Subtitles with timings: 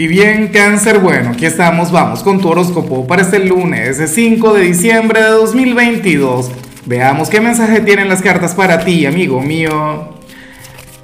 [0.00, 4.62] Y bien, cáncer, bueno, aquí estamos, vamos con tu horóscopo para este lunes, 5 de
[4.62, 6.50] diciembre de 2022.
[6.86, 10.14] Veamos qué mensaje tienen las cartas para ti, amigo mío.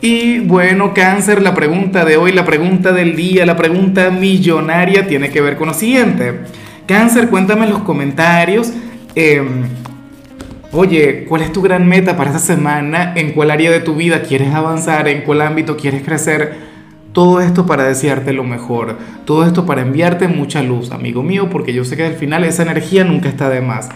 [0.01, 5.28] Y bueno, cáncer, la pregunta de hoy, la pregunta del día, la pregunta millonaria tiene
[5.28, 6.33] que ver con lo siguiente.
[6.87, 8.72] Cáncer, cuéntame en los comentarios.
[9.15, 9.65] Em,
[10.72, 13.13] oye, ¿cuál es tu gran meta para esta semana?
[13.15, 15.06] ¿En cuál área de tu vida quieres avanzar?
[15.06, 16.76] ¿En cuál ámbito quieres crecer?
[17.16, 21.73] Todo esto para desearte lo mejor, todo esto para enviarte mucha luz, amigo mío, porque
[21.73, 23.88] yo sé que al final esa energía nunca está de más.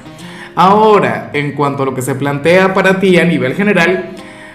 [0.54, 4.12] Ahora, en cuanto a lo que se plantea para ti a nivel general,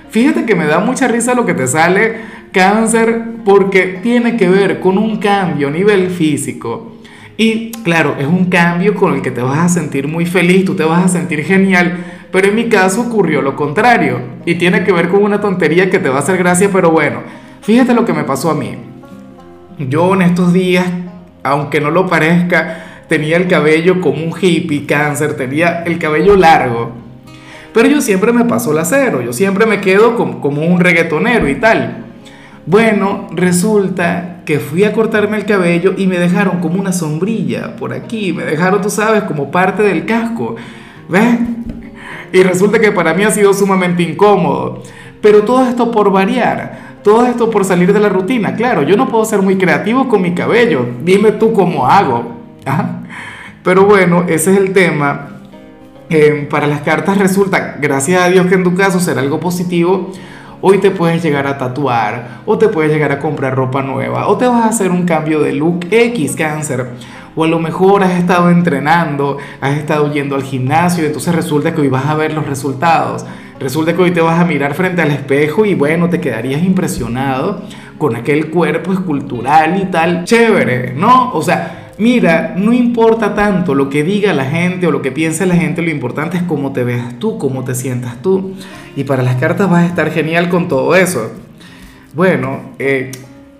[0.09, 2.15] fíjate que me da mucha risa lo que te sale
[2.51, 6.95] cáncer porque tiene que ver con un cambio a nivel físico.
[7.37, 10.73] Y claro, es un cambio con el que te vas a sentir muy feliz, tú
[10.73, 14.91] te vas a sentir genial, pero en mi caso ocurrió lo contrario y tiene que
[14.91, 18.13] ver con una tontería que te va a hacer gracia, pero bueno Fíjate lo que
[18.13, 18.75] me pasó a mí.
[19.79, 20.85] Yo en estos días,
[21.41, 26.91] aunque no lo parezca, tenía el cabello como un hippie cáncer, tenía el cabello largo.
[27.73, 31.55] Pero yo siempre me paso el acero, yo siempre me quedo como, un reggaetonero y
[31.55, 32.05] tal.
[32.67, 37.93] Bueno, resulta que fui a cortarme el cabello y me dejaron como una sombrilla por
[37.93, 40.55] aquí, me dejaron, tú sabes, como parte del casco.
[41.09, 41.39] ¿Ves?
[42.31, 44.83] Y resulta que para mí ha sido sumamente incómodo.
[45.19, 46.84] Pero todo esto por variar.
[47.05, 48.55] Todo esto por salir de la rutina.
[48.55, 50.87] Claro, yo no puedo ser muy creativo con mi cabello.
[51.03, 52.31] Dime tú cómo hago.
[53.63, 55.27] Pero bueno, ese es el tema.
[56.09, 60.09] Eh, para las cartas resulta, gracias a Dios que en tu caso será algo positivo.
[60.61, 64.35] Hoy te puedes llegar a tatuar, o te puedes llegar a comprar ropa nueva, o
[64.37, 66.89] te vas a hacer un cambio de look X cáncer.
[67.35, 71.81] O a lo mejor has estado entrenando, has estado yendo al gimnasio entonces resulta que
[71.81, 73.27] hoy vas a ver los resultados.
[73.59, 77.61] Resulta que hoy te vas a mirar frente al espejo y bueno, te quedarías impresionado
[77.97, 80.25] con aquel cuerpo escultural y tal.
[80.25, 81.31] Chévere, ¿no?
[81.31, 85.45] O sea, mira, no importa tanto lo que diga la gente o lo que piense
[85.45, 88.55] la gente, lo importante es cómo te veas tú, cómo te sientas tú.
[88.97, 91.31] Y para las cartas vas a estar genial con todo eso.
[92.13, 93.11] Bueno, eh,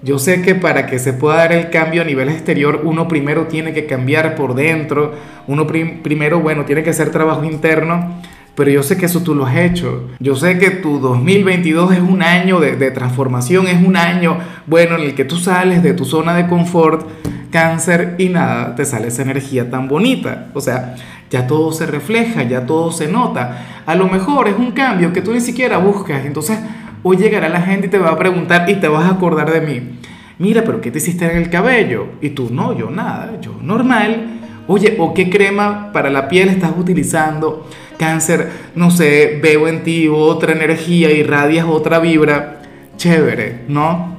[0.02, 3.47] yo sé que para que se pueda dar el cambio a nivel exterior, uno primero
[3.47, 5.14] tiene que cambiar por dentro,
[5.47, 8.22] uno primero, bueno, tiene que hacer trabajo interno
[8.56, 10.10] pero yo sé que eso tú lo has hecho.
[10.20, 15.04] Yo sé que tu 2022 es un año de, transformación, es un año, bueno, en
[15.04, 17.06] el que tú sales de tu zona de confort,
[17.52, 20.48] cáncer y nada, te sale esa energía tan bonita.
[20.54, 20.96] O sea,
[21.30, 23.84] ya todo se refleja, ya todo se nota.
[23.86, 26.26] A lo mejor es un cambio que tú ni siquiera buscas.
[26.26, 26.58] Entonces,
[27.04, 29.62] hoy llegará la gente y te va a preguntar y te vas a acordar de
[29.62, 30.00] mí.
[30.38, 32.08] Mira, pero ¿qué te hiciste en el cabello?
[32.22, 34.34] Y tú, no, yo nada, yo normal.
[34.68, 37.70] Oye, ¿o qué crema para la piel estás utilizando?
[37.98, 42.62] Cáncer, no sé, veo en ti otra energía, irradias otra vibra.
[42.98, 44.16] Chévere, ¿no?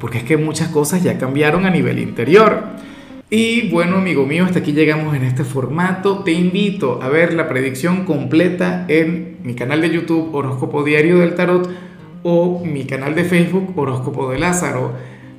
[0.00, 2.64] Porque es que muchas cosas ya cambiaron a nivel interior.
[3.30, 6.24] Y bueno, amigo mío, hasta aquí llegamos en este formato.
[6.24, 11.34] Te invito a ver la predicción completa en mi canal de YouTube Horóscopo Diario del
[11.34, 11.70] Tarot
[12.24, 14.92] o mi canal de Facebook Horóscopo de Lázaro.